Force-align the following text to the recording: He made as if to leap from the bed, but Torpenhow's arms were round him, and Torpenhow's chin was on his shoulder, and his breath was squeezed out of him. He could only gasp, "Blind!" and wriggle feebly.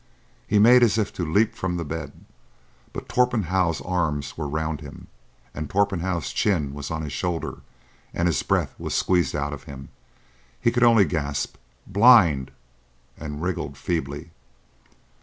He 0.47 0.57
made 0.57 0.81
as 0.81 0.97
if 0.97 1.13
to 1.13 1.31
leap 1.31 1.53
from 1.53 1.77
the 1.77 1.85
bed, 1.85 2.25
but 2.91 3.07
Torpenhow's 3.07 3.81
arms 3.81 4.35
were 4.35 4.47
round 4.47 4.81
him, 4.81 5.05
and 5.53 5.69
Torpenhow's 5.69 6.31
chin 6.33 6.73
was 6.73 6.89
on 6.89 7.03
his 7.03 7.13
shoulder, 7.13 7.59
and 8.11 8.27
his 8.27 8.41
breath 8.41 8.73
was 8.79 8.95
squeezed 8.95 9.35
out 9.35 9.53
of 9.53 9.65
him. 9.65 9.89
He 10.59 10.71
could 10.71 10.81
only 10.81 11.05
gasp, 11.05 11.55
"Blind!" 11.87 12.49
and 13.15 13.43
wriggle 13.43 13.73
feebly. 13.75 14.31